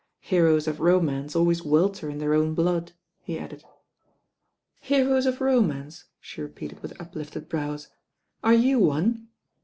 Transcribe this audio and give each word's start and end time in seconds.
Heroes 0.21 0.67
of 0.67 0.79
romance 0.79 1.35
always 1.35 1.61
welter 1.63 2.09
in 2.09 2.17
their 2.17 2.33
own 2.33 2.55
blood," 2.55 2.93
he 3.21 3.37
added. 3.37 3.63
"Heroes 4.79 5.27
of 5.27 5.41
romance 5.41 6.05
I" 6.09 6.17
she 6.19 6.41
repeated 6.41 6.81
with 6.81 6.99
uplifted 6.99 7.47
brows. 7.47 7.89
"Are 8.43 8.55
you 8.55 8.79
one?" 8.79 9.27